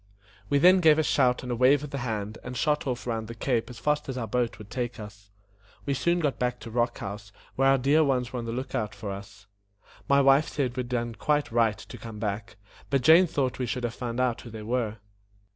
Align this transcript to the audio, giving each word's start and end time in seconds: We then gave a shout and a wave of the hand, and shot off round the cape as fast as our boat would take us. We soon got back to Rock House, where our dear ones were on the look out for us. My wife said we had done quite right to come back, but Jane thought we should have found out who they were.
We 0.49 0.57
then 0.57 0.79
gave 0.79 0.97
a 0.97 1.03
shout 1.03 1.43
and 1.43 1.51
a 1.51 1.55
wave 1.55 1.83
of 1.83 1.91
the 1.91 1.99
hand, 1.99 2.39
and 2.43 2.57
shot 2.57 2.87
off 2.87 3.05
round 3.05 3.27
the 3.27 3.35
cape 3.35 3.69
as 3.69 3.77
fast 3.77 4.09
as 4.09 4.17
our 4.17 4.25
boat 4.25 4.57
would 4.57 4.71
take 4.71 4.99
us. 4.99 5.29
We 5.85 5.93
soon 5.93 6.19
got 6.19 6.39
back 6.39 6.59
to 6.61 6.71
Rock 6.71 6.97
House, 6.97 7.31
where 7.55 7.67
our 7.67 7.77
dear 7.77 8.03
ones 8.03 8.33
were 8.33 8.39
on 8.39 8.45
the 8.45 8.51
look 8.51 8.73
out 8.73 8.95
for 8.95 9.11
us. 9.11 9.45
My 10.09 10.19
wife 10.19 10.47
said 10.47 10.75
we 10.75 10.79
had 10.81 10.89
done 10.89 11.13
quite 11.13 11.51
right 11.51 11.77
to 11.77 11.97
come 11.99 12.17
back, 12.17 12.57
but 12.89 13.03
Jane 13.03 13.27
thought 13.27 13.59
we 13.59 13.67
should 13.67 13.83
have 13.83 13.93
found 13.93 14.19
out 14.19 14.41
who 14.41 14.49
they 14.49 14.63
were. 14.63 14.97